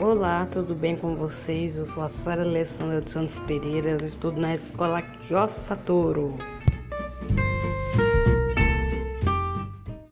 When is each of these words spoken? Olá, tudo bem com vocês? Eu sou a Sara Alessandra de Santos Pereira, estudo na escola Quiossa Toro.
Olá, 0.00 0.44
tudo 0.50 0.74
bem 0.74 0.96
com 0.96 1.14
vocês? 1.14 1.78
Eu 1.78 1.86
sou 1.86 2.02
a 2.02 2.08
Sara 2.08 2.42
Alessandra 2.42 3.00
de 3.00 3.08
Santos 3.12 3.38
Pereira, 3.38 3.96
estudo 4.04 4.40
na 4.40 4.52
escola 4.52 5.00
Quiossa 5.00 5.76
Toro. 5.76 6.36